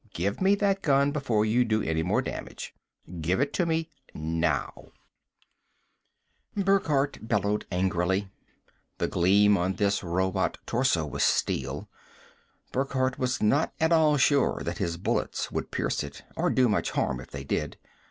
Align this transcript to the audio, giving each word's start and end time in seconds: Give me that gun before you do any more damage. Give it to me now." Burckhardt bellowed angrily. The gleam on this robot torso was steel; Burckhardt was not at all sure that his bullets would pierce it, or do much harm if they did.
Give 0.15 0.41
me 0.41 0.55
that 0.55 0.81
gun 0.81 1.11
before 1.11 1.45
you 1.45 1.63
do 1.63 1.83
any 1.83 2.01
more 2.01 2.23
damage. 2.23 2.73
Give 3.21 3.39
it 3.39 3.53
to 3.53 3.67
me 3.67 3.91
now." 4.15 4.87
Burckhardt 6.57 7.27
bellowed 7.27 7.67
angrily. 7.71 8.31
The 8.97 9.07
gleam 9.07 9.59
on 9.59 9.73
this 9.75 10.03
robot 10.03 10.57
torso 10.65 11.05
was 11.05 11.21
steel; 11.23 11.87
Burckhardt 12.71 13.19
was 13.19 13.43
not 13.43 13.73
at 13.79 13.91
all 13.91 14.17
sure 14.17 14.63
that 14.65 14.79
his 14.79 14.97
bullets 14.97 15.51
would 15.51 15.69
pierce 15.69 16.03
it, 16.03 16.23
or 16.35 16.49
do 16.49 16.67
much 16.67 16.89
harm 16.89 17.19
if 17.19 17.29
they 17.29 17.43
did. 17.43 17.77